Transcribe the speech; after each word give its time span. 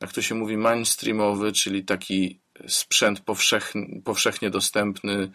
jak 0.00 0.12
to 0.12 0.22
się 0.22 0.34
mówi, 0.34 0.56
mainstreamowy, 0.56 1.52
czyli 1.52 1.84
taki 1.84 2.40
sprzęt 2.68 3.20
powszechnie, 3.20 4.02
powszechnie 4.04 4.50
dostępny, 4.50 5.30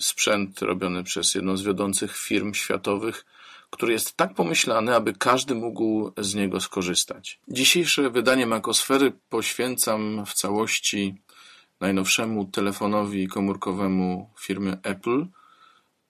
sprzęt 0.00 0.62
robiony 0.62 1.04
przez 1.04 1.34
jedną 1.34 1.56
z 1.56 1.62
wiodących 1.62 2.16
firm 2.16 2.54
światowych, 2.54 3.24
który 3.70 3.92
jest 3.92 4.16
tak 4.16 4.34
pomyślany, 4.34 4.94
aby 4.94 5.12
każdy 5.12 5.54
mógł 5.54 6.12
z 6.18 6.34
niego 6.34 6.60
skorzystać. 6.60 7.40
Dzisiejsze 7.48 8.10
wydanie 8.10 8.46
Makosfery 8.46 9.12
poświęcam 9.28 10.26
w 10.26 10.34
całości 10.34 11.14
najnowszemu 11.80 12.44
telefonowi 12.44 13.28
komórkowemu 13.28 14.30
firmy 14.40 14.78
Apple. 14.82 15.26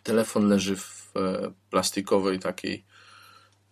Telefon 0.04 0.48
leży 0.48 0.76
w 0.76 1.12
e, 1.16 1.52
plastikowej 1.70 2.40
takiej, 2.40 2.86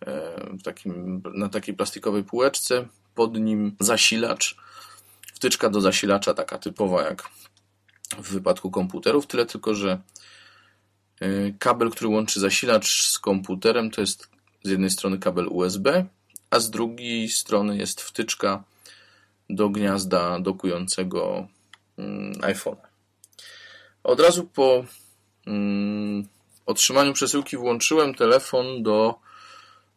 e, 0.00 0.56
w 0.58 0.62
takim, 0.62 1.22
na 1.34 1.48
takiej 1.48 1.74
plastikowej 1.74 2.24
półeczce. 2.24 2.88
Pod 3.14 3.38
nim 3.38 3.76
zasilacz 3.80 4.56
wtyczka 5.34 5.70
do 5.70 5.80
zasilacza, 5.80 6.34
taka 6.34 6.58
typowa 6.58 7.02
jak 7.02 7.30
w 8.18 8.32
wypadku 8.32 8.70
komputerów, 8.70 9.26
tyle 9.26 9.46
tylko, 9.46 9.74
że 9.74 10.00
y, 11.22 11.54
kabel, 11.58 11.90
który 11.90 12.08
łączy 12.08 12.40
zasilacz 12.40 13.02
z 13.02 13.18
komputerem, 13.18 13.90
to 13.90 14.00
jest 14.00 14.28
z 14.62 14.70
jednej 14.70 14.90
strony 14.90 15.18
kabel 15.18 15.48
USB, 15.50 16.06
a 16.50 16.60
z 16.60 16.70
drugiej 16.70 17.28
strony 17.28 17.76
jest 17.76 18.00
wtyczka 18.00 18.64
do 19.50 19.68
gniazda 19.68 20.40
dokującego 20.40 21.48
mm, 21.98 22.32
iPhone. 22.42 22.76
Od 24.04 24.20
razu 24.20 24.44
po 24.44 24.84
mm, 25.46 26.28
otrzymaniu 26.66 27.12
przesyłki 27.12 27.56
włączyłem 27.56 28.14
telefon 28.14 28.82
do 28.82 29.14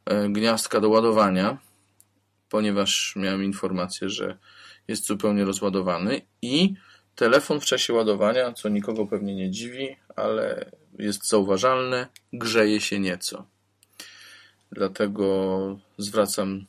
e, 0.06 0.30
gniazdka 0.30 0.80
do 0.80 0.90
ładowania, 0.90 1.58
ponieważ 2.50 3.14
miałem 3.16 3.44
informację, 3.44 4.10
że 4.10 4.38
jest 4.88 5.06
zupełnie 5.06 5.46
rozładowany 5.46 6.22
i 6.42 6.74
telefon 7.20 7.60
w 7.60 7.66
czasie 7.66 7.94
ładowania, 7.94 8.54
co 8.54 8.70
nikogo 8.70 9.06
pewnie 9.06 9.36
nie 9.36 9.52
dziwi, 9.52 9.96
ale 10.16 10.72
jest 11.00 11.30
zauważalne, 11.30 12.08
grzeje 12.34 12.82
się 12.82 13.00
nieco. 13.00 13.46
Dlatego 14.72 15.80
zwracam 15.98 16.66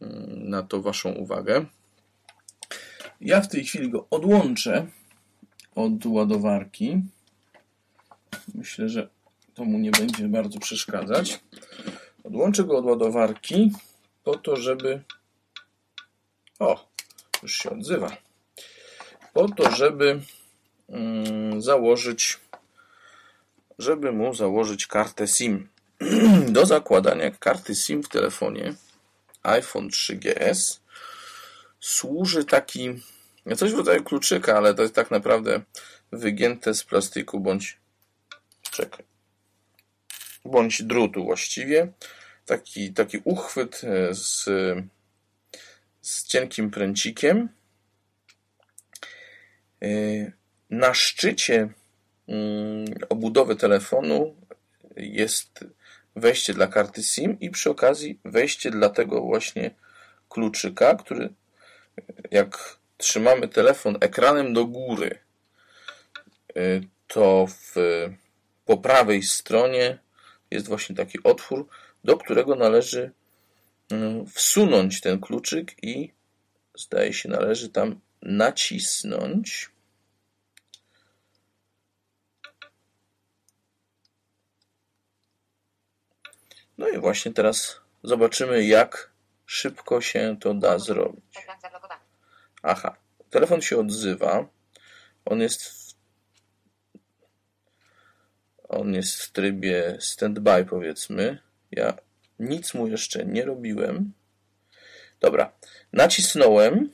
mm, 0.00 0.50
na 0.50 0.62
to 0.62 0.82
Waszą 0.82 1.12
uwagę. 1.12 1.66
Ja 3.20 3.40
w 3.40 3.48
tej 3.48 3.64
chwili 3.64 3.90
go 3.90 4.06
odłączę 4.10 4.86
od 5.74 6.06
ładowarki. 6.06 7.02
Myślę, 8.54 8.88
że 8.88 9.08
to 9.54 9.64
mu 9.64 9.78
nie 9.78 9.90
będzie 9.90 10.28
bardzo 10.28 10.58
przeszkadzać. 10.58 11.40
Odłączę 12.24 12.64
go 12.64 12.78
od 12.78 12.84
ładowarki 12.84 13.72
po 14.24 14.38
to, 14.38 14.56
żeby. 14.56 15.02
O, 16.58 16.88
już 17.42 17.56
się 17.56 17.70
odzywa. 17.70 18.23
Po 19.34 19.48
to, 19.48 19.70
żeby 19.70 20.20
mm, 20.88 21.62
założyć, 21.62 22.40
żeby 23.78 24.12
mu 24.12 24.34
założyć 24.34 24.86
kartę 24.86 25.28
SIM. 25.28 25.68
Do 26.56 26.66
zakładania 26.66 27.30
karty 27.30 27.74
SIM 27.74 28.02
w 28.02 28.08
telefonie 28.08 28.74
iPhone 29.42 29.88
3GS 29.88 30.78
służy 31.80 32.44
taki 32.44 33.02
coś 33.56 33.72
w 33.72 33.76
rodzaju 33.76 34.04
kluczyka, 34.04 34.56
ale 34.56 34.74
to 34.74 34.82
jest 34.82 34.94
tak 34.94 35.10
naprawdę 35.10 35.60
wygięte 36.12 36.74
z 36.74 36.84
plastiku 36.84 37.40
bądź 37.40 37.78
czekaj, 38.70 39.04
bądź 40.44 40.82
drutu 40.82 41.24
właściwie. 41.24 41.92
Taki, 42.46 42.92
taki 42.92 43.20
uchwyt 43.24 43.80
e, 43.84 44.14
z 44.14 44.48
z 46.04 46.26
cienkim 46.26 46.70
pręcikiem. 46.70 47.48
E, 49.84 50.32
na 50.70 50.94
szczycie 50.94 51.68
mm, 52.28 52.84
obudowy 53.08 53.56
telefonu 53.56 54.34
jest 54.96 55.64
wejście 56.16 56.54
dla 56.54 56.66
karty 56.66 57.02
SIM 57.02 57.40
i 57.40 57.50
przy 57.50 57.70
okazji 57.70 58.18
wejście 58.24 58.70
dla 58.70 58.88
tego 58.88 59.20
właśnie 59.20 59.70
kluczyka, 60.28 60.94
który 60.94 61.28
jak 62.30 62.78
trzymamy 62.96 63.48
telefon 63.48 63.96
ekranem 64.00 64.52
do 64.52 64.64
góry, 64.64 65.18
y, 66.56 66.82
to 67.06 67.46
w, 67.46 67.74
po 68.64 68.76
prawej 68.76 69.22
stronie 69.22 69.98
jest 70.50 70.68
właśnie 70.68 70.96
taki 70.96 71.22
otwór, 71.22 71.68
do 72.04 72.16
którego 72.16 72.54
należy 72.54 73.10
y, 73.92 73.96
wsunąć 74.34 75.00
ten 75.00 75.20
kluczyk 75.20 75.84
i 75.84 76.12
zdaje 76.78 77.12
się 77.12 77.28
należy 77.28 77.68
tam 77.68 78.00
nacisnąć. 78.22 79.73
No 86.78 86.88
i 86.88 86.98
właśnie 86.98 87.32
teraz 87.32 87.80
zobaczymy, 88.02 88.64
jak 88.64 89.10
szybko 89.46 90.00
się 90.00 90.36
to 90.40 90.54
da 90.54 90.78
zrobić. 90.78 91.24
Aha, 92.62 92.96
telefon 93.30 93.62
się 93.62 93.78
odzywa. 93.78 94.48
On 95.24 95.40
jest 95.40 95.64
w, 95.64 95.94
on 98.68 98.94
jest 98.94 99.22
w 99.22 99.32
trybie 99.32 99.96
standby, 100.00 100.66
powiedzmy. 100.70 101.38
Ja 101.70 101.96
nic 102.38 102.74
mu 102.74 102.88
jeszcze 102.88 103.24
nie 103.24 103.44
robiłem. 103.44 104.12
Dobra, 105.20 105.52
nacisnąłem. 105.92 106.90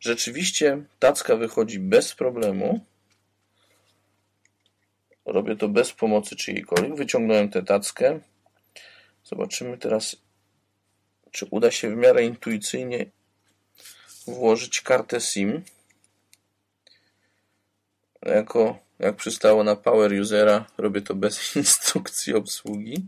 Rzeczywiście 0.00 0.84
tacka 0.98 1.36
wychodzi 1.36 1.78
bez 1.78 2.14
problemu. 2.14 2.80
Robię 5.24 5.56
to 5.56 5.68
bez 5.68 5.92
pomocy 5.92 6.36
czyjejkolwiek. 6.36 6.94
Wyciągnąłem 6.94 7.50
tę 7.50 7.62
tackę. 7.62 8.20
Zobaczymy 9.28 9.78
teraz, 9.78 10.16
czy 11.30 11.46
uda 11.50 11.70
się 11.70 11.90
w 11.90 11.96
miarę 11.96 12.24
intuicyjnie 12.24 13.06
włożyć 14.26 14.80
kartę 14.80 15.20
SIM. 15.20 15.62
Jako, 18.22 18.78
jak 18.98 19.16
przystało 19.16 19.64
na 19.64 19.76
power 19.76 20.12
usera, 20.20 20.66
robię 20.78 21.02
to 21.02 21.14
bez 21.14 21.56
instrukcji 21.56 22.34
obsługi. 22.34 23.06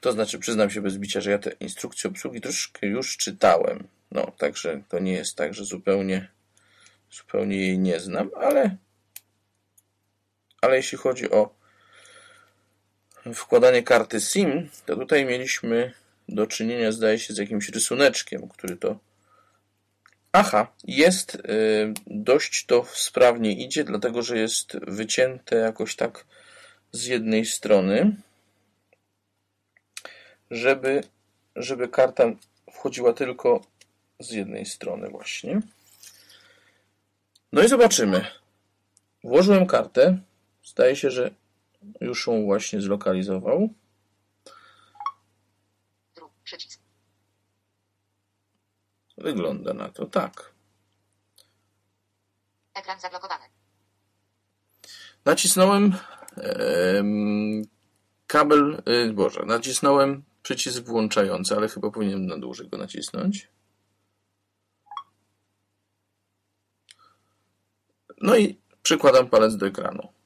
To 0.00 0.12
znaczy, 0.12 0.38
przyznam 0.38 0.70
się 0.70 0.80
bez 0.80 0.98
bicia, 0.98 1.20
że 1.20 1.30
ja 1.30 1.38
te 1.38 1.50
instrukcje 1.50 2.10
obsługi 2.10 2.40
troszkę 2.40 2.86
już 2.86 3.16
czytałem. 3.16 3.88
No, 4.10 4.32
także 4.38 4.82
to 4.88 4.98
nie 4.98 5.12
jest 5.12 5.36
tak, 5.36 5.54
że 5.54 5.64
zupełnie, 5.64 6.28
zupełnie 7.10 7.56
jej 7.56 7.78
nie 7.78 8.00
znam, 8.00 8.30
ale, 8.36 8.76
ale 10.60 10.76
jeśli 10.76 10.98
chodzi 10.98 11.30
o 11.30 11.54
wkładanie 13.34 13.82
karty 13.82 14.20
SIM, 14.20 14.68
to 14.86 14.96
tutaj 14.96 15.24
mieliśmy 15.24 15.92
do 16.28 16.46
czynienia, 16.46 16.92
zdaje 16.92 17.18
się, 17.18 17.34
z 17.34 17.38
jakimś 17.38 17.68
rysuneczkiem, 17.68 18.48
który 18.48 18.76
to. 18.76 18.98
Aha, 20.32 20.72
jest 20.84 21.34
y, 21.34 21.40
dość 22.06 22.66
to 22.66 22.84
sprawnie 22.92 23.52
idzie, 23.52 23.84
dlatego 23.84 24.22
że 24.22 24.38
jest 24.38 24.78
wycięte 24.86 25.56
jakoś 25.56 25.96
tak 25.96 26.24
z 26.92 27.06
jednej 27.06 27.46
strony 27.46 28.16
żeby, 30.50 31.02
żeby 31.56 31.88
karta 31.88 32.24
wchodziła 32.72 33.12
tylko 33.12 33.60
z 34.20 34.30
jednej 34.30 34.66
strony 34.66 35.08
właśnie. 35.08 35.60
No 37.52 37.62
i 37.62 37.68
zobaczymy. 37.68 38.26
Włożyłem 39.24 39.66
kartę. 39.66 40.18
Zdaje 40.70 40.96
się, 40.96 41.10
że 41.10 41.30
już 42.00 42.26
ją 42.26 42.44
właśnie 42.44 42.80
zlokalizował. 42.80 43.68
Przycisk. 46.44 46.80
Wygląda 49.18 49.74
na 49.74 49.88
to 49.88 50.06
tak. 50.06 50.52
Ekran 52.74 53.00
zablokowany. 53.00 53.44
Nacisnąłem 55.24 55.94
kabel, 58.26 58.82
yy, 58.86 59.12
Boże, 59.12 59.42
nacisnąłem 59.46 60.22
przycisk 60.42 60.84
włączający, 60.84 61.56
ale 61.56 61.68
chyba 61.68 61.90
powinienem 61.90 62.26
na 62.26 62.38
dłużej 62.38 62.68
go 62.68 62.78
nacisnąć. 62.78 63.48
No 68.20 68.36
i 68.36 68.60
przykładam 68.82 69.30
palec 69.30 69.56
do 69.56 69.66
ekranu. 69.66 70.19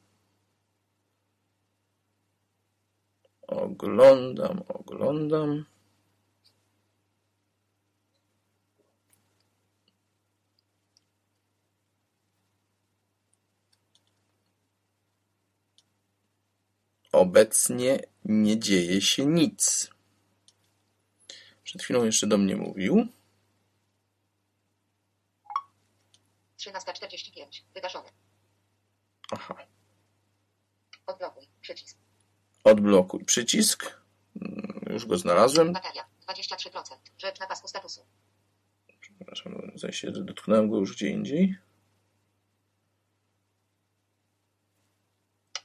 Oglądam, 3.55 4.63
oglądam. 4.69 5.65
Obecnie 17.13 18.01
nie 18.25 18.59
dzieje 18.59 19.01
się 19.01 19.27
nic. 19.27 19.91
Przed 21.65 21.83
chwilą 21.83 22.05
jeszcze 22.05 22.27
do 22.27 22.39
mnie 22.39 22.57
mówił. 22.57 23.07
13.45. 26.59 27.63
Wygaszony. 27.75 28.09
Aha. 29.33 29.57
Odblokuj. 31.07 31.49
Przycisk. 31.61 32.04
Odblokuj 32.65 33.25
przycisk. 33.25 34.01
Mm, 34.43 34.85
już 34.91 35.07
go 35.07 35.19
znalazłem. 35.19 35.73
Bateria. 35.73 36.05
23%. 36.29 36.97
Rzecz 37.19 37.41
na 37.41 37.47
pasku 37.47 37.69
statusu. 37.69 38.07
Przepraszam, 39.01 39.73
że 39.75 40.13
dotknąłem 40.13 40.71
go 40.71 40.77
już 40.77 40.97
gdzie 40.97 41.09
indziej. 41.09 41.57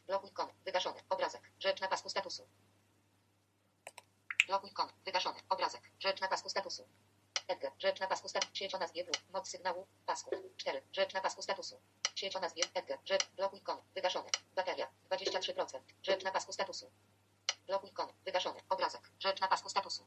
Blokuj 0.07 0.31
kon. 0.31 0.47
Wygaszony. 0.65 0.99
Obrazek. 1.09 1.41
Rzecz 1.59 1.81
na 1.81 1.87
pasku 1.87 2.09
statusu. 2.09 2.47
Blokuj 4.47 4.71
kon. 4.71 4.87
Wygaszony. 5.05 5.39
Obrazek. 5.49 5.81
Rzecz 5.99 6.21
na 6.21 6.27
pasku 6.27 6.49
statusu. 6.49 6.87
Edgar. 7.47 7.71
Rzecz 7.79 7.99
na 7.99 8.07
pasku 8.07 8.29
statusu. 8.29 8.55
Sieć 8.55 8.75
o 8.75 8.79
nazwie 8.79 9.05
Moc 9.33 9.49
sygnału. 9.49 9.87
Pasku. 10.05 10.31
4. 10.57 10.81
Rzecz 10.91 11.13
na 11.13 11.21
pasku 11.21 11.41
statusu. 11.41 11.81
O 12.35 12.39
nazwie 12.39 12.63
Edgar. 12.73 12.99
Rzecz. 13.05 13.29
Blokuj 13.37 13.61
kon. 13.61 13.77
Wygaszony. 13.95 14.29
Bateria. 14.55 14.87
23%. 15.11 15.79
Rzecz 16.03 16.23
na 16.23 16.31
pasku 16.31 16.53
statusu. 16.53 16.91
Blokuj 17.67 17.91
kon. 17.91 18.07
Wygaszony. 18.25 18.59
Obrazek. 18.69 19.01
Rzecz 19.19 19.41
na 19.41 19.47
pasku 19.47 19.69
statusu. 19.69 20.05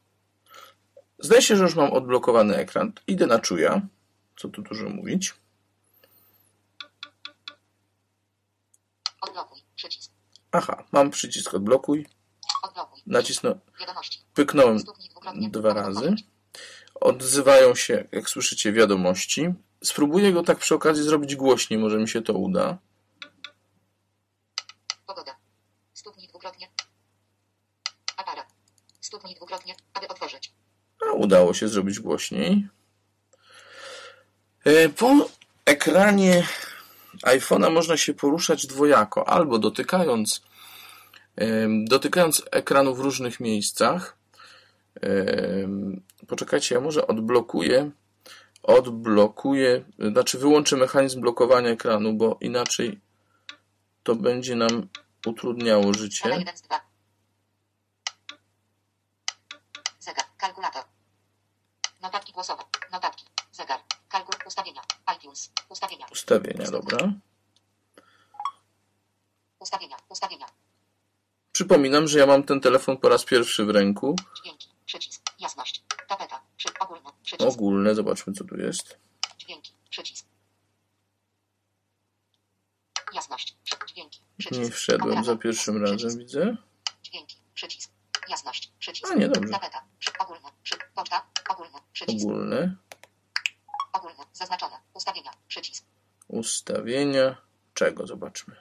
Zdaje 1.19 1.41
się, 1.41 1.55
że 1.55 1.63
już 1.63 1.75
mam 1.75 1.93
odblokowany 1.93 2.55
ekran. 2.55 2.93
Idę 3.07 3.27
na 3.27 3.39
czuja. 3.39 3.81
Co 4.37 4.47
tu 4.49 4.61
dużo 4.61 4.89
mówić. 4.89 5.33
Odblokuj. 9.21 9.61
Przycisk. 9.75 10.11
Aha, 10.51 10.83
mam 10.91 11.11
przycisk 11.11 11.53
odblokuj. 11.53 12.07
Odblokuj. 12.63 13.01
Nacisnę, 13.05 13.59
pyknąłem 14.33 14.77
dwa 15.35 15.73
razy. 15.73 16.15
Odzywają 16.95 17.75
się, 17.75 18.07
jak 18.11 18.29
słyszycie, 18.29 18.71
wiadomości. 18.71 19.53
Spróbuję 19.83 20.33
go 20.33 20.43
tak 20.43 20.57
przy 20.57 20.75
okazji 20.75 21.03
zrobić 21.03 21.35
głośniej, 21.35 21.79
może 21.79 21.97
mi 21.97 22.09
się 22.09 22.21
to 22.21 22.33
uda. 22.33 22.77
Pogoda. 25.07 25.35
Stuknij 25.93 26.27
dwukrotnie. 26.27 26.67
Aparat. 28.17 28.47
Stuknij 29.01 29.35
dwukrotnie, 29.35 29.75
aby 29.93 30.07
otworzyć. 30.07 30.53
A 31.09 31.11
udało 31.11 31.53
się 31.53 31.67
zrobić 31.67 31.99
głośniej. 31.99 32.67
E, 34.65 34.89
Po 34.89 35.29
ekranie 35.65 36.47
iPhone'a 37.23 37.71
można 37.71 37.97
się 37.97 38.13
poruszać 38.13 38.67
dwojako, 38.67 39.27
albo 39.29 39.59
dotykając, 39.59 40.41
em, 41.35 41.85
dotykając 41.85 42.43
ekranu 42.51 42.95
w 42.95 42.99
różnych 42.99 43.39
miejscach. 43.39 44.17
Em, 45.01 46.01
Poczekajcie, 46.27 46.75
ja 46.75 46.81
może 46.81 47.07
odblokuję, 47.07 47.91
odblokuję, 48.63 49.85
znaczy 49.99 50.37
wyłączę 50.37 50.75
mechanizm 50.77 51.21
blokowania 51.21 51.69
ekranu, 51.69 52.13
bo 52.13 52.37
inaczej 52.41 53.01
to 54.03 54.15
będzie 54.15 54.55
nam 54.55 54.87
utrudniało 55.25 55.93
życie. 55.93 56.29
1 56.29 56.57
z 56.57 56.61
2. 56.61 56.81
Zegar. 59.99 60.25
Kalkulator. 60.37 60.83
Notatki 62.01 62.33
głosowe. 62.33 62.63
Notatki. 62.91 63.25
Zegar. 63.51 63.79
Kalkul. 64.09 64.35
Ustawienia. 64.47 64.81
iTunes. 65.17 65.51
Ustawienia. 65.69 66.05
Ustawienia, 66.11 66.71
dobra. 66.71 66.97
Ustawienia. 69.59 69.97
Ustawienia. 70.09 70.45
Przypominam, 71.51 72.07
że 72.07 72.19
ja 72.19 72.25
mam 72.25 72.43
ten 72.43 72.61
telefon 72.61 72.97
po 72.97 73.09
raz 73.09 73.25
pierwszy 73.25 73.65
w 73.65 73.69
ręku. 73.69 74.15
Dźwięki. 74.43 74.69
Przycisk. 74.85 75.21
Jasność. 75.39 75.83
Tapeta. 76.07 76.41
Przy. 76.57 76.69
Ogólne. 76.79 77.12
Przycisk. 77.23 77.49
Ogólne, 77.49 77.95
zobaczmy 77.95 78.33
co 78.33 78.43
tu 78.43 78.57
jest. 78.57 78.97
Dźwięki. 79.37 79.73
Przycisk. 79.89 80.25
Jasność. 83.13 83.57
Dźwięki. 83.87 84.19
Nie 84.21 84.27
Przycisk. 84.37 84.73
wszedłem 84.73 85.23
za 85.23 85.35
pierwszym 85.35 85.85
razem, 85.85 86.19
widzę. 86.19 86.57
Dźwięki. 87.03 87.37
Przycisk. 87.53 87.91
Jasność. 88.29 88.71
Przycisk. 88.79 89.11
A, 89.11 89.15
nie, 89.15 89.29
dobrze. 89.29 89.59
Przy, 89.99 90.11
ogólne. 90.19 90.49
Przy, 90.63 90.75
poczta. 90.95 91.25
Ogólne. 91.49 91.79
Przycisk. 91.93 92.25
Ogólne. 92.25 92.75
Ogólne. 93.93 94.23
Zaznaczone. 94.33 94.75
Ustawienia. 94.93 95.31
Przycisk. 95.47 95.85
Ustawienia. 96.27 97.37
Czego? 97.73 98.07
Zobaczmy. 98.07 98.55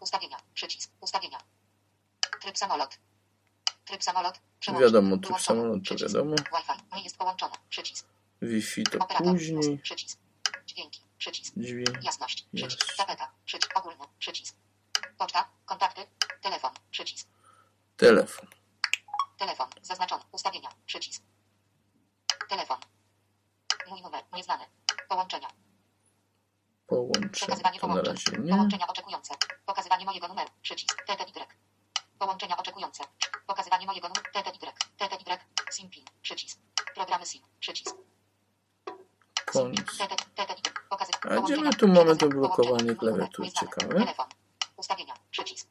Ustawienia. 0.00 0.36
Przycisk. 0.54 0.90
Ustawienia. 1.00 1.38
Tryb 2.42 2.58
samolot. 2.58 2.98
Tryb 3.84 4.04
samolot. 4.04 4.40
Przełącznik. 4.60 4.86
Wiadomo, 4.92 5.08
Wyłączony. 5.08 5.40
samolot 5.40 5.88
to 5.88 5.94
wiadomo. 5.96 6.30
Wi-Fi. 6.36 6.96
Nie 6.96 7.02
jest 7.02 7.16
połączone. 7.18 7.52
Przycisk. 7.68 8.06
Wi-Fi 8.42 8.82
to 8.84 8.98
Operator. 8.98 9.32
później. 9.32 9.78
Przycisk. 9.78 10.18
Dźwięki. 10.66 11.00
Przycisk. 11.18 11.54
Dźwięk. 11.56 12.02
Jasność. 12.04 12.46
Przycisk. 12.54 12.96
Tapeta. 12.96 13.32
Przycisk. 13.44 13.76
Ogólne. 13.78 14.04
Przycisk. 14.18 14.56
Poczta. 15.18 15.48
Kontakty. 15.66 16.00
Telefon. 16.40 16.70
Przycisk. 16.90 17.28
Telefon. 17.96 18.46
Telefon. 19.38 19.68
Zaznaczony. 19.82 20.22
Ustawienia. 20.32 20.68
Przycisk. 20.86 21.22
Telefon. 22.48 22.78
Mój 23.90 24.02
numer. 24.02 24.24
Nieznany. 24.36 24.64
Połączenia. 25.08 25.48
Połączenie. 26.86 27.28
Przekazywanie 27.28 27.80
połączeń. 27.80 28.16
Połączenia 28.48 28.86
oczekujące. 28.86 29.34
Pokazywanie 29.66 30.04
mojego 30.04 30.28
numeru. 30.28 30.50
Przycisk. 30.62 31.02
TTY. 31.06 31.40
Połączenia 32.18 32.56
oczekujące. 32.56 33.04
Pokazywanie 33.50 33.86
mojego 33.86 34.08
numeru. 34.08 34.26
TTY. 34.32 34.72
TTY. 34.98 35.38
SIM 35.72 35.90
PIN. 35.90 36.04
Przycisk. 36.22 36.58
Programy 36.94 37.26
SIM. 37.26 37.42
Przycisk. 37.60 37.96
Koniec. 39.44 39.98
Pokazy. 40.90 41.12
A 41.30 41.40
gdzie 41.40 41.56
my 41.56 41.70
tu 41.74 41.88
mamy 41.88 42.16
to 42.16 42.28
blokowanie 42.28 42.94
klawiatury? 42.94 43.52
Ciekawe. 43.52 43.94
Telefon. 43.94 44.26
Ustawienia. 44.76 45.14
Przycisk. 45.30 45.68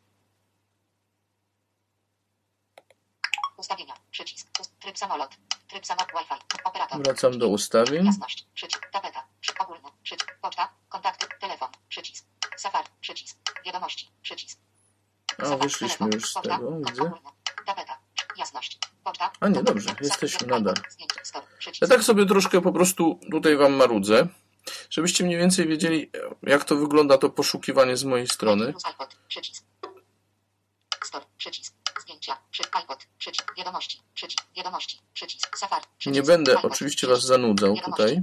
Ustawienia. 3.58 3.94
Przycisk. 4.12 4.48
Tryb 4.80 4.98
samolot. 4.98 5.36
Tryb 5.68 5.86
samolot 5.86 6.12
Wi-Fi. 6.12 6.62
Operator. 6.64 7.04
Wracam 7.04 7.40
do 7.40 7.48
ustawień. 7.48 8.06
Jasność. 8.06 8.48
Przycisk. 8.54 8.90
Tapeta. 8.92 9.24
Przy 9.42 9.58
ogólne. 9.60 9.90
Przycisk. 10.04 10.38
Poczta. 10.42 10.74
Kontakty. 10.90 11.28
Telefon. 11.42 11.70
Przycisk. 11.90 12.26
Safari. 12.58 12.88
Przycisk. 13.02 13.38
Wiadomości. 13.66 14.12
Przycisk. 14.22 14.60
A, 15.38 15.44
Safari. 15.44 15.62
wyszliśmy 15.62 16.10
już 16.14 16.30
z 16.30 16.34
tego, 16.34 16.72
widzę. 16.72 17.04
ogólne. 17.04 17.40
Tapeta. 17.66 17.98
Jasność. 18.38 18.80
Poczta. 19.04 19.29
A 19.40 19.48
nie, 19.48 19.64
dobrze, 19.64 19.96
jesteśmy 20.02 20.48
nadal. 20.48 20.76
Ja 21.82 21.88
tak 21.88 22.04
sobie 22.04 22.26
troszkę 22.26 22.62
po 22.62 22.72
prostu 22.72 23.20
tutaj 23.32 23.58
wam 23.58 23.74
marudzę, 23.74 24.28
żebyście 24.90 25.24
mniej 25.24 25.38
więcej 25.38 25.68
wiedzieli, 25.68 26.12
jak 26.44 26.64
to 26.64 26.76
wygląda 26.76 27.18
to 27.18 27.30
poszukiwanie 27.30 27.98
z 27.98 28.04
mojej 28.04 28.28
strony. 28.28 28.74
Nie 36.06 36.24
będę 36.24 36.62
oczywiście 36.62 37.08
was 37.08 37.22
zanudzał 37.22 37.76
tutaj. 37.86 38.22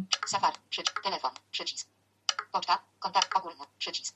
Telefon. 1.03 1.31
Przycisk. 1.51 1.89
Poczta. 2.53 2.79
Kontakt 2.99 3.37
ogólny. 3.37 3.65
Przycisk. 3.79 4.15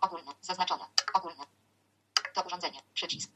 Ogólne. 0.00 0.32
Zaznaczone. 0.40 0.84
Ogólne. 1.14 1.44
To 2.34 2.42
urządzenie. 2.42 2.82
Przycisk. 2.94 3.30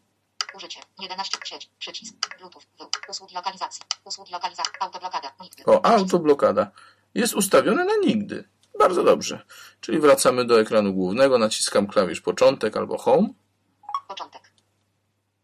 Użycie. 0.54 0.80
11. 1.00 1.38
Sieć. 1.44 1.70
Przycisk. 1.78 2.14
Bluetooth. 2.38 2.62
W. 2.78 3.10
Usługi 3.10 3.34
lokalizacji. 3.34 3.82
Usługi 4.04 4.32
lokalizacji. 4.32 4.72
Autoblokada. 4.80 5.32
Nigdy. 5.40 5.64
O, 5.66 5.84
autoblokada. 5.84 6.70
Jest 7.14 7.34
ustawione 7.34 7.84
na 7.84 7.96
nigdy. 7.96 8.48
Bardzo 8.78 9.04
dobrze. 9.04 9.46
Czyli 9.80 10.00
wracamy 10.00 10.44
do 10.44 10.60
ekranu 10.60 10.92
głównego, 10.92 11.38
naciskam 11.38 11.86
klawisz 11.86 12.20
początek 12.20 12.76
albo 12.76 12.98
home. 12.98 13.28
Początek. 14.08 14.52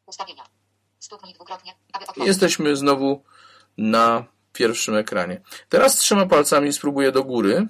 Ustawienia. 0.07 0.45
Stuknij 0.99 1.35
dwukrotnie, 1.35 1.75
aby 1.93 2.05
otworzyć. 2.05 2.29
jesteśmy 2.29 2.77
znowu 2.77 3.25
na 3.79 4.25
pierwszym 4.53 4.97
ekranie. 4.97 5.41
Teraz 5.69 5.97
trzema 5.97 6.27
palcami 6.27 6.73
spróbuję 6.73 7.13
do 7.13 7.25
góry. 7.25 7.67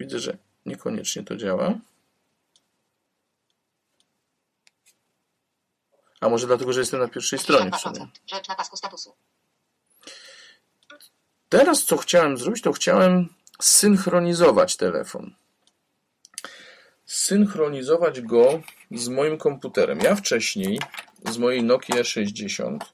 Widzę, 0.00 0.18
że 0.18 0.38
niekoniecznie 0.66 1.22
to 1.22 1.36
działa. 1.36 1.74
A 6.20 6.28
może 6.28 6.46
dlatego, 6.46 6.72
że 6.72 6.80
jestem 6.80 7.00
na 7.00 7.08
pierwszej 7.08 7.38
stronie 7.38 7.70
w 7.70 7.74
52%. 7.74 7.78
sumie. 7.78 8.08
Rzecz 8.26 8.48
na 8.48 8.54
pasku 8.54 8.76
statusu. 8.76 9.14
Teraz 11.48 11.84
co 11.84 11.96
chciałem 11.96 12.36
zrobić, 12.36 12.62
to 12.62 12.72
chciałem 12.72 13.28
synchronizować 13.60 14.76
telefon. 14.76 15.34
Synchronizować 17.06 18.20
go 18.20 18.62
z 18.90 19.08
moim 19.08 19.38
komputerem. 19.38 19.98
Ja 19.98 20.14
wcześniej 20.14 20.80
z 21.30 21.38
mojej 21.38 21.62
Nokia 21.62 22.04
60 22.04 22.84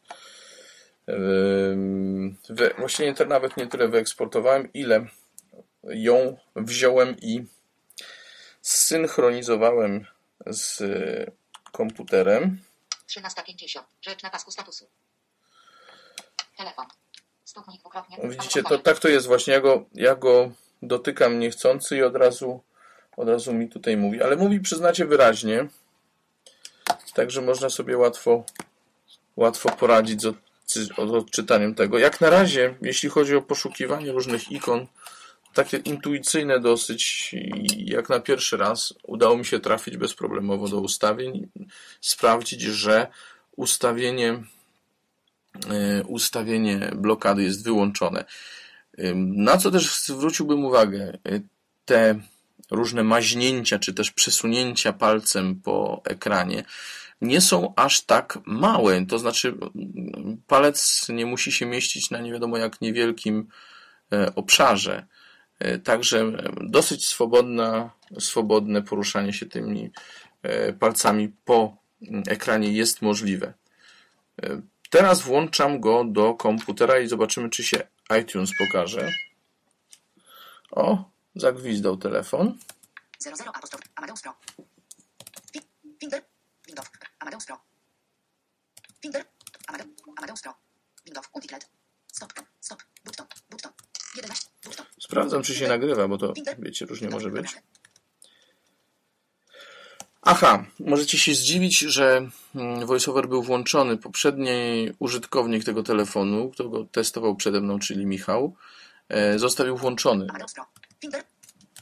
ym, 1.09 2.37
we, 2.49 2.75
właściwie 2.79 3.15
nie, 3.19 3.27
nawet 3.27 3.57
nie 3.57 3.67
tyle 3.67 3.89
wyeksportowałem, 3.89 4.73
ile 4.73 5.07
ją 5.85 6.37
wziąłem 6.57 7.17
i 7.23 7.45
synchronizowałem 8.63 10.07
z 10.47 10.81
y, 10.81 11.33
komputerem. 11.73 12.59
13.50. 13.21 13.81
Rzecz 14.03 14.23
na 14.23 14.31
pasku 14.31 14.51
statusu. 14.51 14.87
Telefon. 16.57 16.87
Dwukrotnie. 17.81 18.17
O, 18.17 18.21
aby 18.21 18.29
Widzicie, 18.29 18.63
to 18.63 18.79
tak 18.79 18.99
to 18.99 19.09
jest 19.09 19.27
właśnie. 19.27 19.53
Ja 19.55 19.61
go, 19.61 19.85
ja 19.95 20.15
go 20.15 20.51
dotykam 20.83 21.39
niechcący 21.39 21.97
i 21.97 22.03
od 22.03 22.17
razu, 22.17 22.63
od 23.17 23.29
razu 23.29 23.55
mi 23.55 23.69
tutaj 23.69 23.97
mówi. 23.97 24.23
Ale 24.23 24.37
mówi, 24.37 24.61
przyznacie, 24.61 25.07
wyraźnie. 25.07 25.69
Także 27.15 27.43
można 27.43 27.71
sobie 27.71 27.99
łatwo, 27.99 28.45
łatwo 29.37 29.69
poradzić 29.69 30.23
z 30.23 30.99
odczytaniem 30.99 31.75
tego. 31.75 31.99
Jak 31.99 32.21
na 32.21 32.31
razie, 32.31 32.75
jeśli 32.83 33.09
chodzi 33.09 33.37
o 33.37 33.43
poszukiwanie 33.43 34.13
różnych 34.13 34.53
ikon, 34.53 34.87
takie 35.55 35.77
intuicyjne 35.77 36.61
dosyć 36.61 37.35
jak 37.77 38.09
na 38.09 38.21
pierwszy 38.21 38.57
raz 38.57 38.95
udało 39.03 39.37
mi 39.37 39.45
się 39.45 39.61
trafić 39.61 39.97
bezproblemowo 39.97 40.69
do 40.69 40.81
ustawień, 40.81 41.49
sprawdzić, 42.01 42.63
że 42.63 43.07
ustawienie 43.57 44.33
y, 44.33 46.05
ustawienie 46.07 46.91
blokady 46.97 47.43
jest 47.43 47.65
wyłączone. 47.65 48.25
Na 49.15 49.57
co 49.57 49.71
też 49.71 49.97
zwróciłbym 49.97 50.65
uwagę, 50.65 51.19
y, 51.29 51.43
te 51.85 52.21
różne 52.71 53.03
maźnięcia, 53.05 53.79
czy 53.79 53.95
też 53.95 54.11
przesunięcia 54.11 54.93
palcem 54.93 55.61
po 55.61 56.03
ekranie 56.05 56.65
nie 57.23 57.41
są 57.41 57.73
aż 57.77 58.01
tak 58.01 58.39
małe. 58.47 59.07
To 59.07 59.19
znaczy, 59.19 59.55
palec 60.47 61.09
nie 61.09 61.27
musi 61.27 61.53
się 61.53 61.67
mieścić 61.67 62.11
na 62.11 62.21
nie 62.21 62.33
wiadomo 62.33 62.57
jak 62.57 62.81
niewielkim 62.81 63.49
e, 64.13 64.35
obszarze. 64.35 65.07
E, 65.59 65.79
Także 65.79 66.21
e, 66.21 66.53
dosyć 66.61 67.07
swobodna, 67.07 67.91
swobodne 68.19 68.83
poruszanie 68.83 69.33
się 69.33 69.47
tymi 69.47 69.91
e, 70.43 70.73
palcami 70.73 71.29
po 71.45 71.77
mm, 72.03 72.23
ekranie 72.29 72.73
jest 72.73 73.03
możliwe. 73.03 73.55
Teraz 74.91 75.23
włączam 75.23 75.81
go 75.81 76.05
do 76.05 76.35
komputera 76.35 76.99
i 76.99 77.09
zobaczymy, 77.09 77.51
czy 77.51 77.65
się 77.65 77.87
iTunes 78.21 78.51
pokaże. 78.59 79.13
O, 80.71 81.05
zagwizdał 81.35 81.97
telefon. 81.97 82.59
00 83.19 83.51
apostrof. 83.55 83.81
Amadeus 83.97 84.23
Pro. 84.23 84.35
Windows. 86.01 86.23
Amadeus 87.19 87.47
Pro. 87.47 87.61
Amadeus 90.17 90.43
Pro. 90.43 90.55
Windows. 91.05 91.27
Stop. 92.13 92.33
Stop. 92.61 92.83
Button. 93.05 93.27
Button. 93.51 93.73
11. 94.17 94.51
Button. 94.65 94.87
Sprawdzam, 95.01 95.43
czy 95.43 95.55
się 95.55 95.69
nagrywa, 95.69 96.09
bo 96.09 96.19
to 96.19 96.33
wiecie, 96.59 96.87
różnie 96.87 97.09
może 97.09 97.31
być. 97.31 97.47
Aha, 100.23 100.65
możecie 100.81 101.19
się 101.19 101.35
zdziwić, 101.35 101.79
że 101.79 102.29
mm, 102.55 102.87
VoiceOver 102.87 103.29
był 103.29 103.43
włączony. 103.43 103.97
Poprzedni 103.97 104.91
użytkownik 104.99 105.65
tego 105.65 105.83
telefonu, 105.83 106.51
kto 106.51 106.69
go 106.69 106.85
testował 106.85 107.37
przede 107.37 107.61
mną, 107.61 107.79
czyli 107.79 108.07
Michał, 108.07 108.55
e, 109.09 109.39
zostawił 109.39 109.77
włączony. 109.77 110.27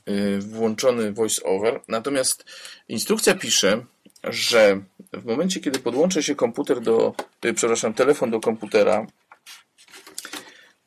Y, 0.09 0.39
włączony 0.41 1.13
voice-over. 1.13 1.81
Natomiast 1.89 2.45
instrukcja 2.89 3.35
pisze, 3.35 3.85
że 4.25 4.81
w 5.13 5.25
momencie, 5.25 5.61
kiedy 5.61 5.79
podłączy 5.79 6.23
się 6.23 6.35
komputer 6.35 6.81
do, 6.81 7.15
y, 7.45 7.55
przepraszam, 7.55 7.95
telefon 7.95 8.31
do 8.31 8.41
komputera, 8.41 9.07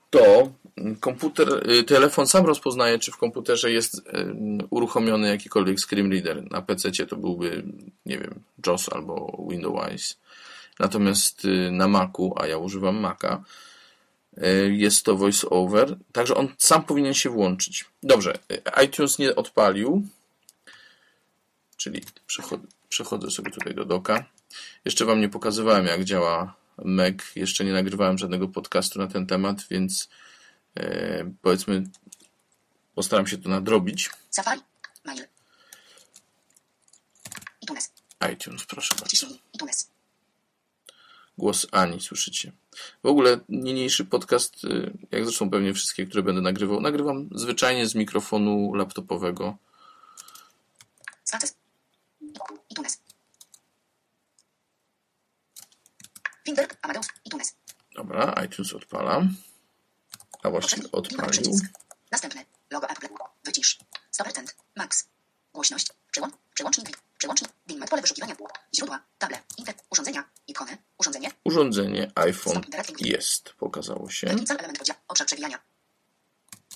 to 0.10 0.52
komputer, 1.00 1.70
y, 1.72 1.84
telefon 1.84 2.28
sam 2.28 2.46
rozpoznaje, 2.46 3.00
czy 3.00 3.12
w 3.12 3.18
komputerze 3.18 3.72
jest 3.72 3.98
y, 3.98 4.02
uruchomiony 4.70 5.28
jakikolwiek 5.28 5.80
screen 5.80 6.12
reader. 6.12 6.52
Na 6.52 6.62
PC 6.62 6.92
to 6.92 7.16
byłby, 7.16 7.64
nie 8.06 8.18
wiem, 8.18 8.40
JOS 8.68 8.90
albo 8.90 9.46
Windows. 9.50 10.18
Natomiast 10.80 11.46
y, 11.46 11.72
na 11.72 11.88
Macu, 11.88 12.34
a 12.38 12.48
ja 12.48 12.58
używam 12.58 13.00
Maca, 13.00 13.44
jest 14.72 15.06
to 15.06 15.16
voice-over, 15.16 15.96
także 16.12 16.36
on 16.36 16.48
sam 16.58 16.84
powinien 16.84 17.14
się 17.14 17.30
włączyć. 17.30 17.86
Dobrze, 18.04 18.34
iTunes 18.86 19.20
nie 19.20 19.36
odpalił, 19.36 20.08
czyli 21.78 22.02
przechodzę, 22.28 22.64
przechodzę 22.90 23.32
sobie 23.32 23.52
tutaj 23.52 23.76
do 23.76 23.86
doka. 23.86 24.26
Jeszcze 24.86 25.06
Wam 25.06 25.22
nie 25.22 25.30
pokazywałem, 25.30 25.86
jak 25.86 26.04
działa 26.04 26.56
Mac. 26.78 27.16
Jeszcze 27.36 27.66
nie 27.66 27.74
nagrywałem 27.74 28.18
żadnego 28.18 28.48
podcastu 28.48 29.00
na 29.00 29.08
ten 29.08 29.28
temat, 29.28 29.58
więc 29.72 30.10
powiedzmy, 31.42 31.84
postaram 32.96 33.28
się 33.28 33.38
to 33.38 33.50
nadrobić. 33.50 34.10
Safari. 34.30 34.62
Mail. 35.06 35.28
iTunes. 37.62 37.92
iTunes, 38.34 38.66
proszę 38.66 38.96
bardzo. 38.96 39.28
ITunes. 39.54 39.94
Głos 41.38 41.68
Ani, 41.72 42.02
słyszycie. 42.02 42.52
W 43.04 43.08
ogóle 43.08 43.40
niniejszy 43.50 44.06
podcast, 44.06 44.64
y, 44.64 44.98
jak 45.12 45.26
zresztą 45.26 45.50
pewnie 45.50 45.74
wszystkie, 45.74 46.06
które 46.06 46.24
będę 46.24 46.42
nagrywał, 46.42 46.82
nagrywam 46.82 47.30
zwyczajnie 47.32 47.88
z 47.88 47.96
mikrofonu 47.96 48.74
laptopowego. 48.74 49.58
Status. 51.24 51.54
iTunes. 52.70 53.02
Finger. 56.46 56.68
Amadeus. 56.82 57.08
iTunes. 57.26 57.56
Dobra, 57.96 58.36
iTunes 58.46 58.74
odpalam. 58.74 59.36
A 60.44 60.50
właściwie 60.50 60.92
odpalił. 60.92 61.60
Następny. 62.12 62.46
Logo 62.72 62.90
Apple. 62.90 63.08
Wycisz. 63.44 63.80
100%. 64.20 64.54
Max. 64.76 65.08
Głośność. 65.54 65.88
Przełącz. 66.12 66.34
Przełącznik. 66.54 66.98
Przełącznik. 67.18 67.52
Dimmet. 67.68 67.90
Pole 67.90 68.02
wyszukiwania. 68.02 68.36
Źródła. 68.76 69.04
Table. 69.18 69.38
Inter. 69.58 69.76
Urządzenia. 69.90 70.30
Ikony. 70.48 70.78
Urządzenie. 70.98 71.32
Urządzenie 71.46 72.12
iPhone 72.16 72.62
jest, 73.00 73.54
pokazało 73.54 74.10
się. 74.10 74.28
Cel 74.46 74.58
element 74.60 74.82
oddział. 74.82 74.96
Obszar 75.08 75.28
przewijania. 75.28 75.60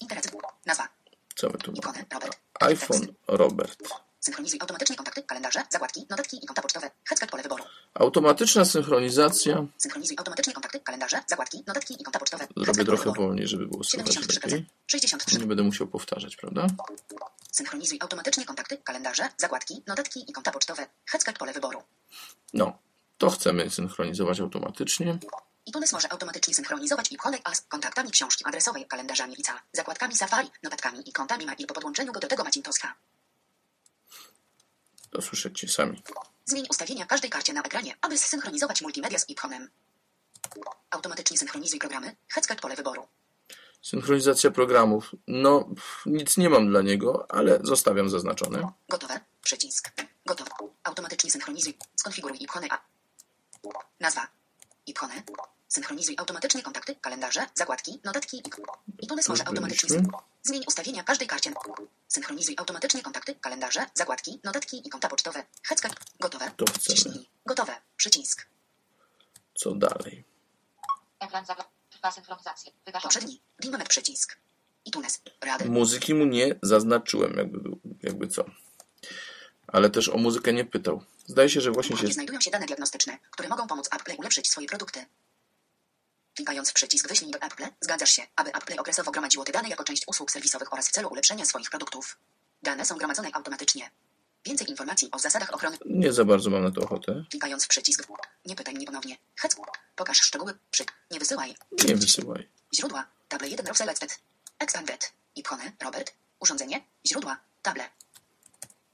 Interacyj. 0.02 0.32
Nazwa. 0.66 0.88
Co 1.36 1.50
my 1.50 1.58
tu 1.58 1.72
mamy? 1.72 1.80
Ikony. 1.80 2.06
Robert. 2.12 2.40
iPhone 2.60 3.08
Robert. 3.28 3.80
Synchronizuj 4.28 4.60
automatycznie 4.62 4.96
kontakty, 4.96 5.24
kalendarze, 5.24 5.64
zakładki, 5.70 6.06
notatki 6.10 6.44
i 6.44 6.48
konta 6.48 6.62
pocztowe. 6.62 6.92
Headset 7.06 7.32
pole 7.32 7.44
wyboru. 7.44 7.64
Automatyczna 7.94 8.66
synchronizacja. 8.66 9.66
Synchronizuj 9.78 10.18
automatycznie 10.20 10.54
kontakty, 10.54 10.80
kalendarze, 10.80 11.20
zakładki, 11.28 11.64
notatki 11.68 12.02
i 12.02 12.04
konta 12.04 12.20
pocztowe. 12.20 12.48
Zrobię 12.58 12.86
trochę 12.86 13.12
wolniej, 13.12 13.48
żeby 13.48 13.68
było 13.68 13.84
słychać 13.84 14.18
73%. 14.18 14.44
lepiej. 14.46 14.66
63. 14.88 15.40
Nie 15.40 15.46
będę 15.46 15.64
musiał 15.64 15.88
powtarzać, 15.88 16.36
prawda? 16.36 16.68
Synchronizuj 17.52 17.98
automatycznie 18.02 18.46
kontakty, 18.46 18.78
kalendarze, 18.78 19.30
zakładki, 19.38 19.84
notatki 19.88 20.30
i 20.30 20.34
konta 20.34 20.52
pocztowe. 20.52 20.88
Headset 21.06 21.38
pole 21.38 21.54
wyboru. 21.54 21.84
No, 22.54 22.78
to 23.18 23.30
chcemy 23.30 23.70
synchronizować 23.70 24.40
automatycznie. 24.40 25.18
iTunes 25.66 25.94
może 25.94 26.12
automatycznie 26.12 26.54
synchronizować 26.54 27.12
ikony 27.12 27.38
z 27.54 27.62
kontaktami 27.62 28.12
książki 28.12 28.46
adresowej, 28.46 28.86
kalendarzami 28.88 29.34
ICA, 29.40 29.60
zakładkami 29.74 30.16
Safari, 30.16 30.50
notatkami 30.64 31.10
i 31.10 31.12
kontami 31.14 31.46
mail 31.46 31.68
po 31.68 31.74
podłączeniu 31.74 32.12
go 32.12 32.20
do 32.20 32.28
tego 32.28 32.44
Macintosha. 32.44 32.94
To 35.12 35.22
słyszycie 35.22 35.68
sami. 35.68 36.04
Zmień 36.46 36.66
ustawienia 36.70 37.06
każdej 37.06 37.30
karcie 37.30 37.54
na 37.54 37.62
ekranie, 37.62 37.96
aby 38.02 38.18
zsynchronizować 38.18 38.82
multimedia 38.82 39.20
z 39.20 39.28
iPhone'em. 39.28 39.68
Automatycznie 40.90 41.38
synchronizuj 41.38 41.80
programy. 41.80 42.16
Headset 42.30 42.62
pole 42.62 42.76
wyboru. 42.76 43.08
Synchronizacja 43.82 44.52
programów. 44.52 45.12
No, 45.28 45.64
pff, 45.64 46.06
nic 46.06 46.38
nie 46.38 46.50
mam 46.50 46.68
dla 46.70 46.82
niego, 46.82 47.26
ale 47.30 47.60
zostawiam 47.64 48.10
zaznaczone. 48.10 48.72
Gotowe. 48.90 49.20
Przycisk. 49.42 49.92
Gotowe. 50.26 50.52
Automatycznie 50.84 51.32
synchronizuj. 51.32 51.78
Skonfiguruj 51.96 52.38
ikony 52.42 52.68
A. 52.72 52.82
Nazwa. 54.00 54.28
Ikony. 54.86 55.24
Synchronizuj 55.68 56.16
automatycznie 56.20 56.64
kontakty, 56.64 56.96
kalendarze, 56.96 57.46
zakładki, 57.54 58.00
notatki 58.04 58.38
i 58.38 58.44
iTunes 59.02 59.28
może 59.30 59.48
automatycznie 59.48 60.02
Zmień 60.44 60.64
ustawienia 60.68 61.04
każdej 61.04 61.28
karcie. 61.28 61.54
Synchronizuj 62.08 62.56
automatycznie 62.58 63.04
kontakty, 63.04 63.36
kalendarze, 63.36 63.86
zakładki, 63.94 64.40
notatki 64.44 64.88
i 64.88 64.90
konta 64.90 65.08
pocztowe. 65.10 65.44
Headset. 65.64 65.94
Gotowe. 66.20 66.52
To 66.58 66.66
chcemy. 66.66 66.96
Ciśnij. 66.98 67.30
Gotowe. 67.46 67.76
Przycisk. 67.98 68.48
Co 69.56 69.76
dalej? 69.76 70.24
Poprzedni. 73.04 73.42
Dimmet 73.60 73.90
przycisk. 73.90 74.38
iTunes. 74.86 75.22
Rady. 75.42 75.66
Muzyki 75.66 76.14
mu 76.14 76.26
nie 76.26 76.56
zaznaczyłem, 76.62 77.38
jakby, 77.38 77.60
był- 77.60 77.80
jakby 78.04 78.28
co. 78.28 78.46
Ale 79.68 79.90
też 79.90 80.10
o 80.10 80.18
muzykę 80.18 80.54
nie 80.54 80.66
pytał. 80.66 81.04
Zdaje 81.26 81.50
się, 81.50 81.62
że 81.62 81.72
właśnie 81.72 81.98
się 81.98 82.08
znajdują 82.08 82.42
się 82.42 82.52
dane 82.52 82.66
diagnostyczne, 82.66 83.18
które 83.32 83.50
mogą 83.50 83.68
pomóc 83.68 83.90
Apple 83.96 84.16
ulepszyć 84.18 84.50
swoje 84.50 84.68
produkty. 84.68 85.06
Klikając 86.38 86.70
w 86.70 86.74
przycisk 86.74 87.08
Wyślij 87.08 87.32
do 87.32 87.40
Apple, 87.40 87.64
zgadzasz 87.82 88.10
się, 88.10 88.22
aby 88.36 88.54
Apple 88.54 88.80
okresowo 88.80 89.12
gromadziło 89.12 89.44
te 89.46 89.52
dane 89.52 89.70
jako 89.70 89.84
część 89.84 90.04
usług 90.08 90.32
serwisowych 90.32 90.74
oraz 90.74 90.88
w 90.90 90.92
celu 90.92 91.10
ulepszenia 91.10 91.46
swoich 91.46 91.70
produktów. 91.70 92.18
Dane 92.64 92.86
są 92.86 92.98
gromadzone 92.98 93.30
automatycznie. 93.34 93.92
Więcej 94.46 94.70
informacji 94.70 95.12
o 95.12 95.20
zasadach 95.20 95.54
ochrony. 95.54 95.78
nie 95.86 96.14
za 96.14 96.26
bardzo 96.26 96.50
mam 96.50 96.64
na 96.64 96.72
to 96.72 96.82
ochotę. 96.82 97.26
Klikając 97.30 97.66
w 97.66 97.68
przycisk 97.68 98.08
Nie 98.46 98.56
pytaj 98.56 98.74
mnie 98.74 98.86
ponownie. 98.86 99.18
Hec. 99.36 99.56
Pokaż 99.96 100.18
szczegóły. 100.18 100.58
Przy. 100.72 100.86
Nie 101.12 101.20
wysyłaj. 101.20 101.56
Nie 101.88 101.96
wysyłaj. 101.96 102.50
Źródła. 102.76 103.08
Table 103.28 103.50
1 103.50 103.68
Row 103.68 103.78
Selected. 103.78 104.20
Expanded. 104.60 105.14
Ikony. 105.36 105.72
Robert. 105.84 106.14
Urządzenie. 106.40 106.84
Źródła. 107.08 107.40
Table. 107.62 107.90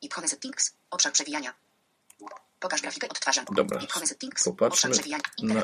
Ikony 0.02 0.28
settings. 0.28 0.74
Obszar 0.90 1.12
przewijania. 1.12 1.54
Pokaż 2.63 2.82
grafikę 2.82 3.10
odtwarzania. 3.10 3.47
Dobra, 3.52 3.80
popatrzmy 4.43 4.95
na-. 5.41 5.63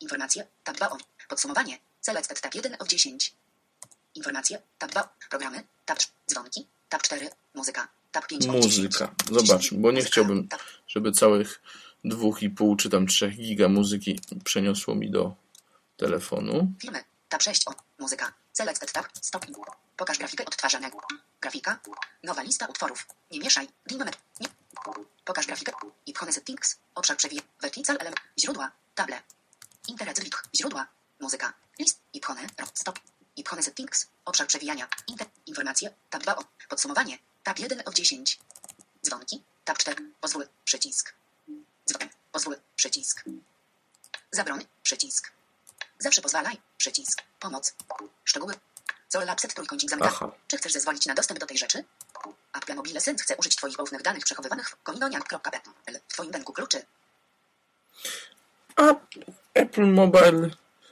Informacje. 0.00 0.46
Tab 0.64 0.76
2 0.76 0.90
o. 0.90 0.98
Podsumowanie. 1.28 1.78
Selected 2.00 2.40
tab 2.40 2.54
1 2.54 2.76
of 2.78 2.88
10. 2.88 3.34
Informacje. 4.14 4.62
Tab 4.78 4.90
2. 4.90 5.08
Programy. 5.30 5.64
Tab 5.84 5.98
3. 5.98 6.08
Dzwonki. 6.30 6.66
Tab 6.88 7.02
4. 7.02 7.30
Muzyka. 7.54 7.88
Tab 8.12 8.26
5 8.26 8.46
of 8.46 8.54
10. 8.54 8.64
Muzyka. 8.64 9.14
Zobacz, 9.30 9.74
bo 9.74 9.92
nie 9.92 10.04
chciałbym, 10.04 10.48
żeby 10.86 11.12
całych 11.12 11.62
2,5 12.04 12.76
czy 12.76 12.90
tam 12.90 13.06
3 13.06 13.28
giga 13.28 13.68
muzyki 13.68 14.20
przeniosło 14.44 14.94
mi 14.94 15.10
do 15.10 15.34
telefonu. 15.96 16.72
Filmy. 16.80 17.04
Tab 17.28 17.42
6 17.42 17.68
o. 17.68 17.74
Muzyka. 17.98 18.32
Selected 18.52 18.92
tab. 18.92 19.06
Stopień. 19.20 19.54
Pokaż 19.96 20.18
grafikę 20.18 20.44
odtwarzania. 20.44 20.90
Grafika. 21.40 21.80
Nowa 22.22 22.42
lista 22.42 22.66
utworów. 22.66 23.06
Nie 23.30 23.40
mieszaj. 23.40 23.68
Dimmet. 23.86 24.18
Nie. 24.40 24.48
Pokaż 25.24 25.46
grafikę. 25.46 25.72
Ikony 26.06 26.32
settings. 26.32 26.78
Obszar 26.94 27.16
przewijania. 27.16 27.48
Vertical 27.60 27.96
element. 28.00 28.20
Źródła. 28.38 28.72
Table. 28.94 29.22
Interacyjnych. 29.88 30.42
Źródła. 30.54 30.86
Muzyka. 31.20 31.52
List. 31.78 32.00
Ikony. 32.12 32.46
Ro. 32.58 32.66
Stop. 32.74 32.98
Ikony 33.36 33.62
settings. 33.62 34.06
Obszar 34.24 34.46
przewijania. 34.46 34.88
Inter. 35.06 35.26
Informacje. 35.46 35.94
Tab 36.10 36.22
2 36.22 36.36
o. 36.36 36.44
Podsumowanie. 36.68 37.18
Tab 37.42 37.58
1 37.58 37.82
of 37.86 37.94
10. 37.94 38.38
Dzwonki. 39.02 39.44
Tab 39.64 39.78
4. 39.78 40.12
Pozwól. 40.20 40.48
Przycisk. 40.64 41.14
Dzwon. 41.88 42.08
Pozwól. 42.32 42.56
Przycisk. 42.76 43.24
Zabroń. 44.30 44.66
Przycisk. 44.82 45.32
Zawsze 45.98 46.22
pozwalaj. 46.22 46.60
Przycisk. 46.78 47.22
Pomoc. 47.40 47.74
Szczegóły. 48.24 48.54
Zol 49.08 49.24
Lapset 49.26 49.54
trójkącik 49.54 49.90
zamykany. 49.90 50.16
Aha. 50.16 50.32
Czy 50.48 50.56
chcesz 50.56 50.72
zezwolić 50.72 51.06
na 51.06 51.14
dostęp 51.14 51.40
do 51.40 51.46
tej 51.46 51.58
rzeczy? 51.58 51.84
Apple 52.52 52.74
Mobile 52.74 53.00
Sense 53.00 53.24
chce 53.24 53.36
użyć 53.36 53.56
Twoich 53.56 53.76
poufnych 53.76 54.02
danych 54.02 54.24
przechowywanych 54.24 54.68
w 54.68 54.82
kominoniak.pl 54.82 55.60
w 56.08 56.12
Twoim 56.12 56.30
banku 56.30 56.52
kluczy. 56.52 56.82
A 58.76 58.94
Apple 59.54 59.86
Mobile 59.86 60.50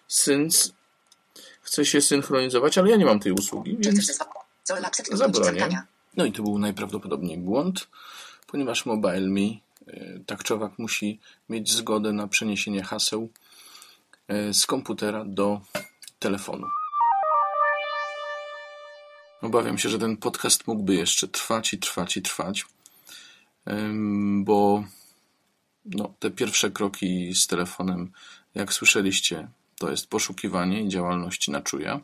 Sync 0.08 0.72
chce 1.62 1.84
się 1.84 2.00
synchronizować, 2.00 2.78
ale 2.78 2.90
ja 2.90 2.96
nie 2.96 3.04
mam 3.04 3.20
tej 3.20 3.32
usługi, 3.32 3.78
Czy 3.82 3.90
chcesz 3.90 4.06
więc 4.06 5.18
zabronię. 5.18 5.82
No 6.16 6.24
i 6.24 6.32
to 6.32 6.42
był 6.42 6.58
najprawdopodobniej 6.58 7.38
błąd, 7.38 7.88
ponieważ 8.46 8.86
MobileMe, 8.86 9.60
tak 10.26 10.44
czy 10.44 10.54
owak, 10.54 10.78
musi 10.78 11.20
mieć 11.48 11.72
zgodę 11.72 12.12
na 12.12 12.28
przeniesienie 12.28 12.82
haseł 12.82 13.28
y, 14.30 14.54
z 14.54 14.66
komputera 14.66 15.24
do 15.24 15.60
telefonu. 16.18 16.66
Obawiam 19.42 19.78
się, 19.78 19.88
że 19.88 19.98
ten 19.98 20.16
podcast 20.16 20.66
mógłby 20.66 20.94
jeszcze 20.94 21.28
trwać 21.28 21.72
i 21.72 21.78
trwać 21.78 22.16
i 22.16 22.22
trwać, 22.22 22.66
bo 24.40 24.84
no, 25.84 26.14
te 26.18 26.30
pierwsze 26.30 26.70
kroki 26.70 27.34
z 27.34 27.46
telefonem, 27.46 28.12
jak 28.54 28.72
słyszeliście, 28.72 29.48
to 29.78 29.90
jest 29.90 30.06
poszukiwanie 30.06 30.82
i 30.82 30.88
działalności 30.88 31.50
na 31.50 31.60
czuja. 31.60 32.00